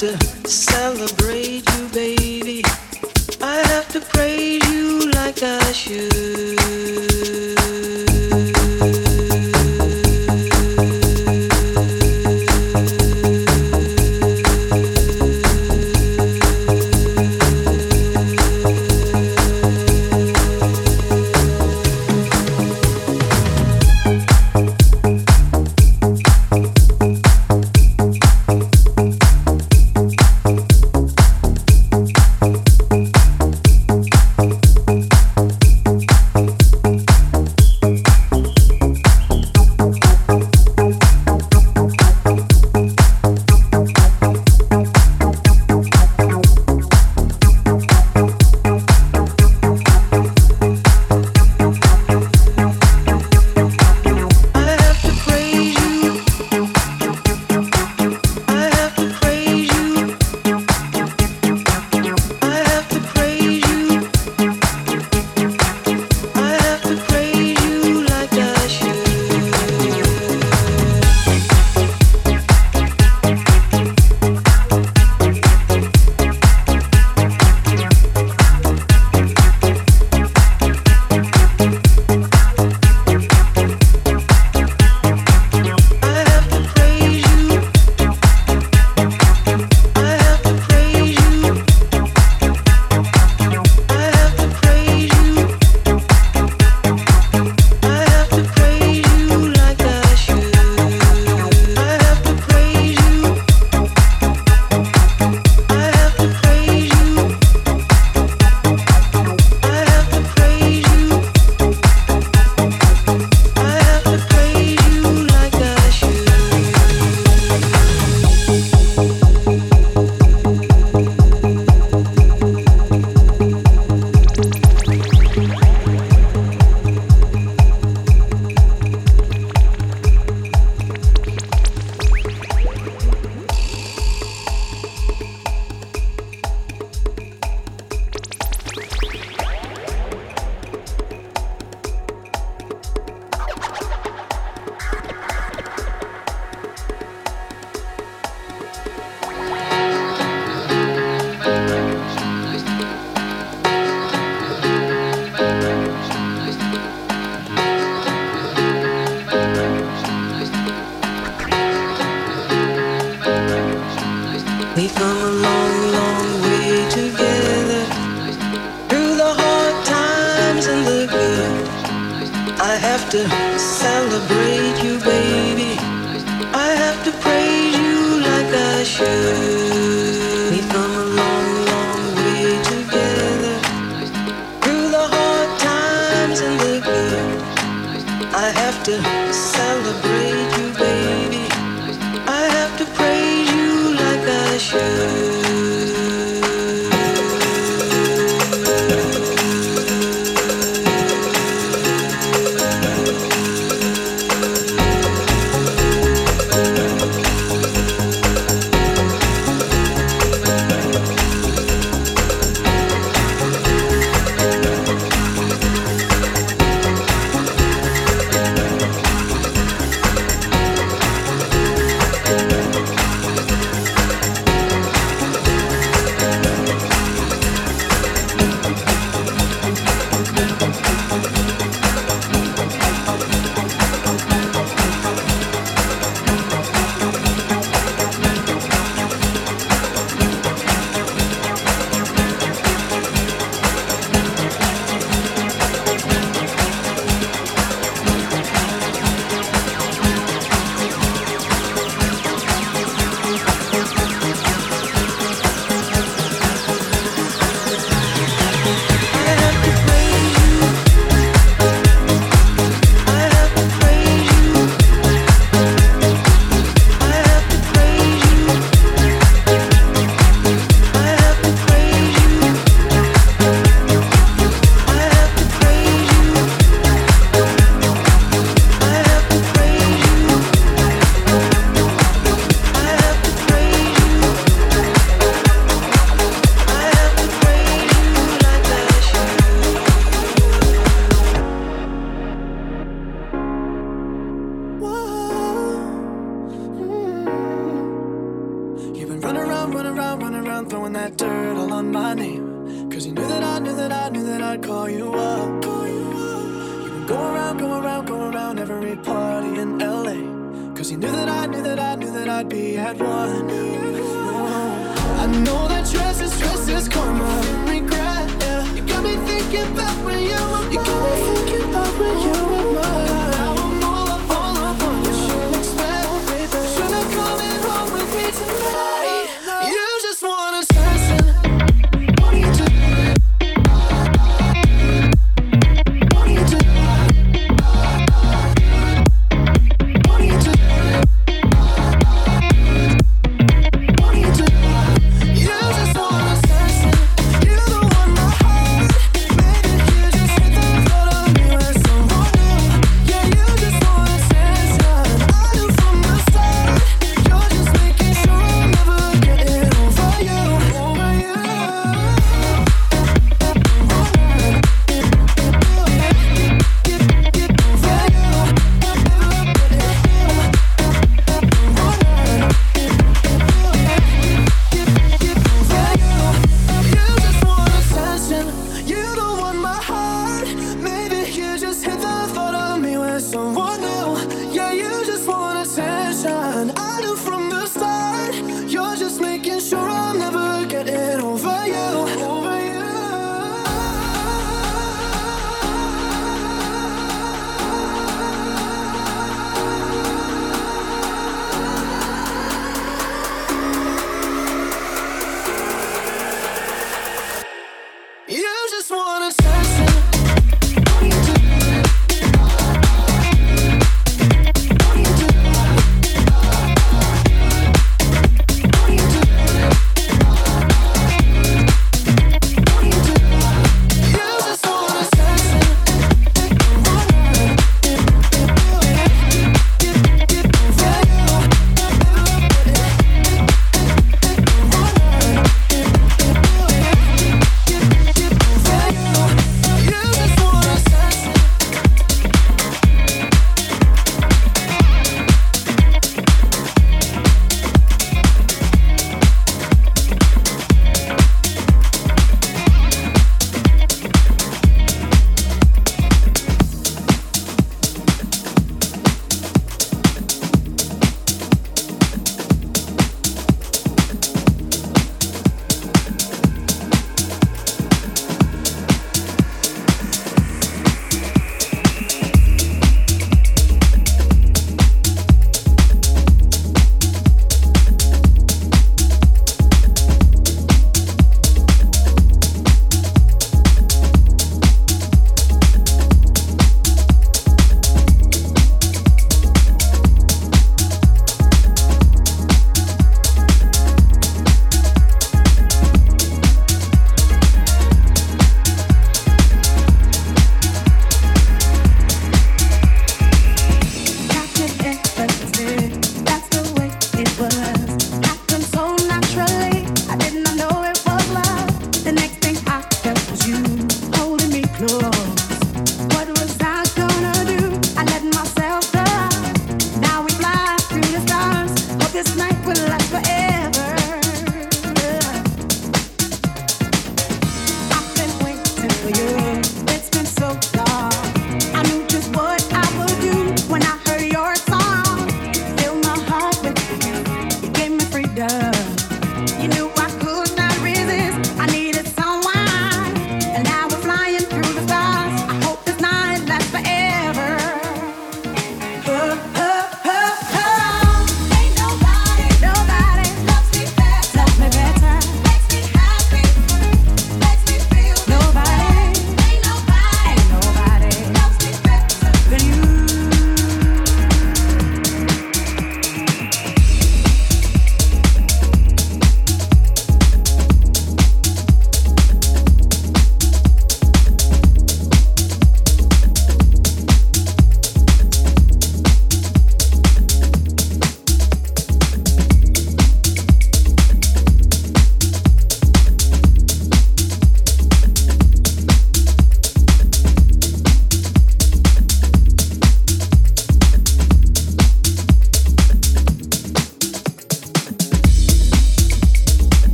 [0.00, 0.16] to
[0.48, 1.19] celebrate.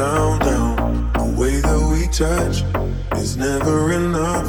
[0.00, 0.76] down, down.
[1.12, 2.64] The way that we touch
[3.20, 4.48] is never enough.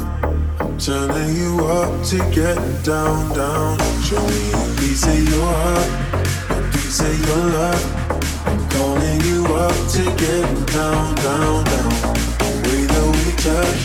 [0.58, 3.76] I'm turning you up to get down, down.
[4.00, 5.90] Show me a piece of your heart,
[6.56, 7.84] a piece of your love.
[8.48, 11.92] I'm calling you up to get down, down, down.
[12.40, 13.82] The way that we touch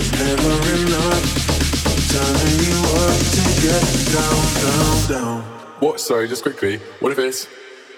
[0.00, 1.24] is never enough.
[1.92, 3.84] I'm turning you up to get
[4.16, 5.40] down, down, down.
[5.80, 6.00] What?
[6.00, 6.78] Sorry, just quickly.
[7.00, 7.46] What if it's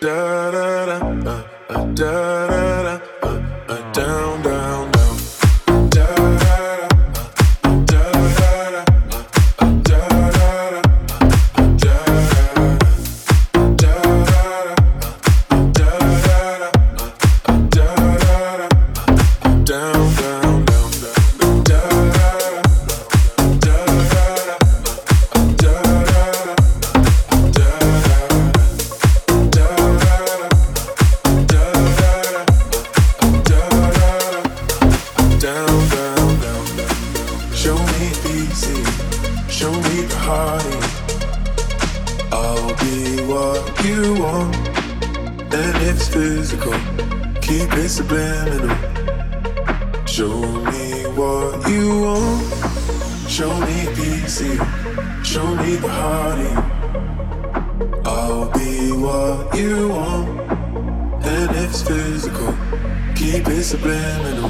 [0.01, 0.99] da da da?
[1.23, 3.46] da da da da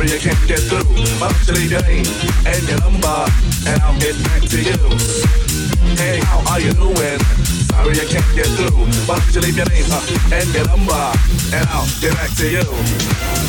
[0.00, 1.18] sorry I can't get through.
[1.18, 2.06] But you leave your name
[2.46, 3.24] and your number,
[3.66, 4.78] and I'll get back to you.
[5.96, 7.20] Hey, how are you doing?
[7.68, 8.86] Sorry I can't get through.
[9.06, 11.12] Why don't you leave your name uh, and your number,
[11.52, 13.39] and I'll get back to you.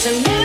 [0.00, 0.39] to me.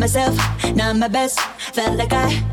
[0.00, 0.34] Myself,
[0.74, 1.38] not my best.
[1.74, 2.49] Felt like I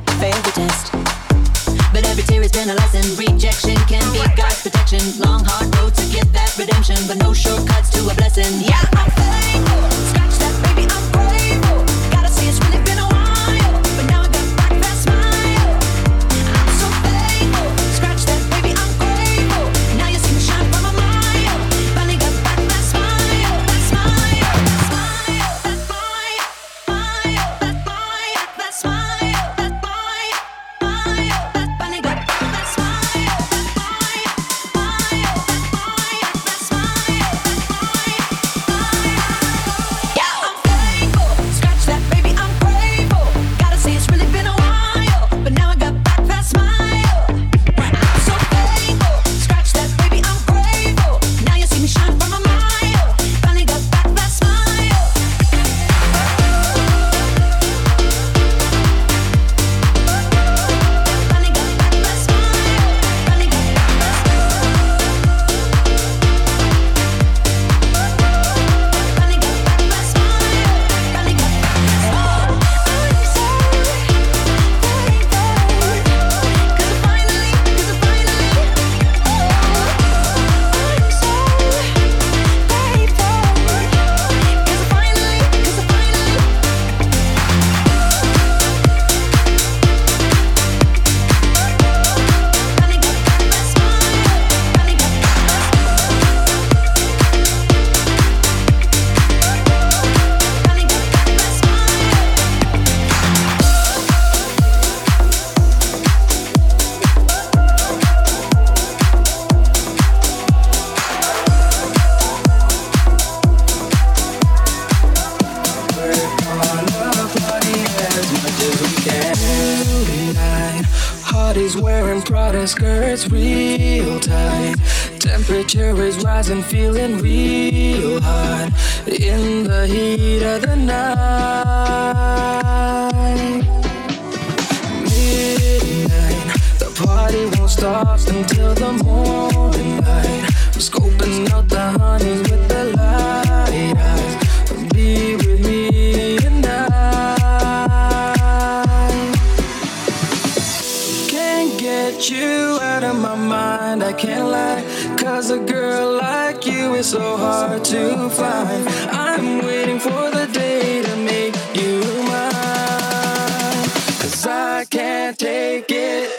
[155.68, 158.88] girl like you is so hard to find.
[159.11, 161.99] I'm waiting for the day to make you
[162.32, 163.89] mine.
[164.22, 166.36] Cause I can't take it.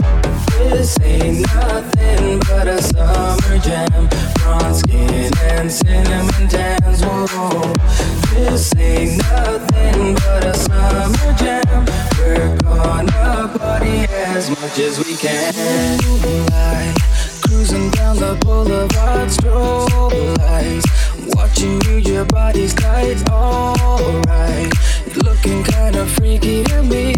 [0.58, 4.08] This ain't nothing but a summer jam.
[4.36, 7.02] Bronze skin and cinnamon tans.
[7.02, 7.72] Whoa.
[8.34, 11.86] This ain't nothing but a summer jam.
[12.18, 15.98] We're gonna party as much as we can.
[16.04, 16.96] Moonlight,
[17.48, 20.86] cruising down the boulevard, strobe lights.
[21.34, 24.70] Watching you, your body's tight, alright.
[25.24, 27.14] Looking kinda freaky to me.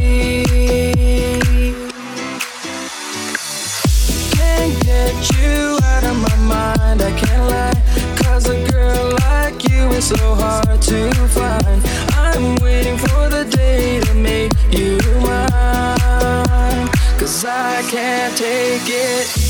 [4.36, 7.78] Can't get you out of my mind, I can't lie.
[8.22, 11.80] Cause a girl like you is so hard to find.
[12.24, 16.88] I'm waiting for the day to make you mine.
[17.18, 19.49] Cause I can't take it.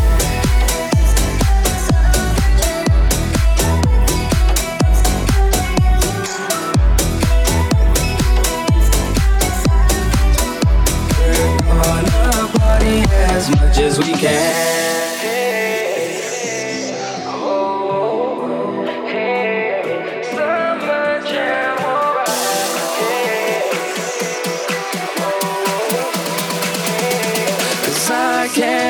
[13.41, 14.91] As much as we can.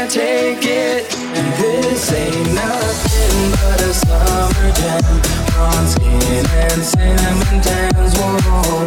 [0.10, 1.10] Take it.
[1.56, 5.22] This ain't nothing but a summer jam.
[5.54, 8.14] Bronze skin and cinnamon tans.
[8.20, 8.86] Whoa.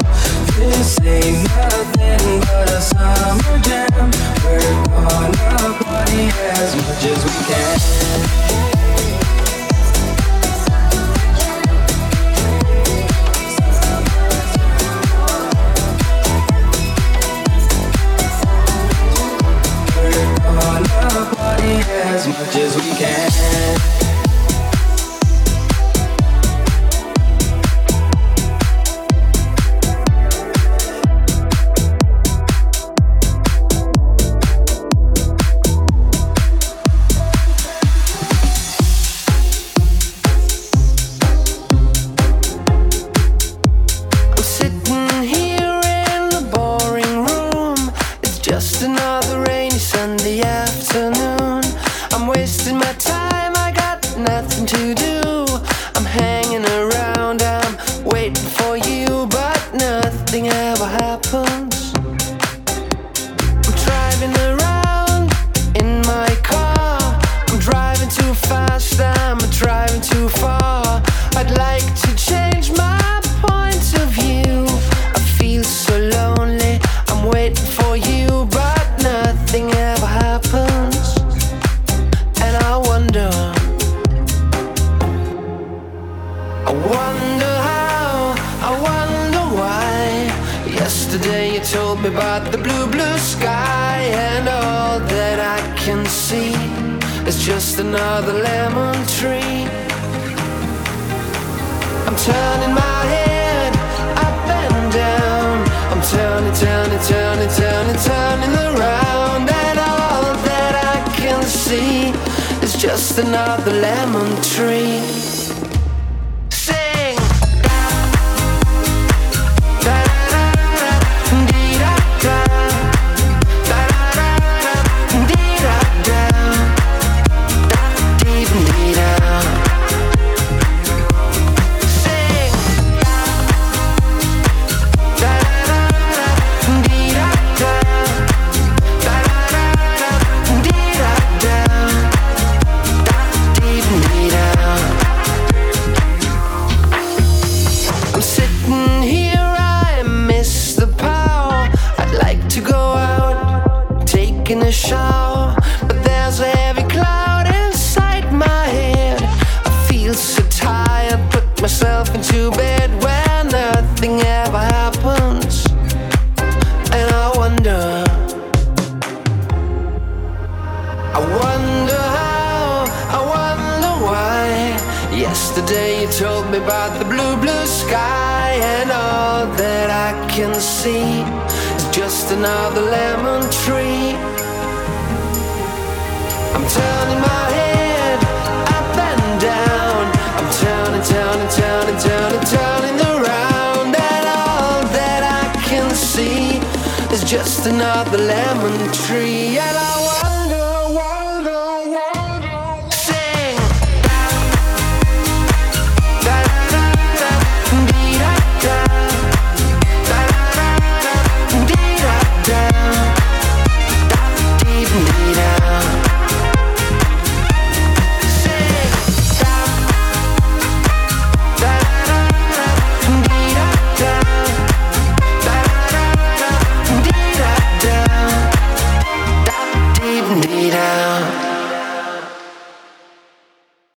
[0.59, 4.44] This ain't nothing but a summer jam.
[6.75, 8.64] As much as we can.